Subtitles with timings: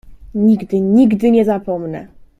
[0.35, 2.07] "Nigdy, nigdy nie zapomnę."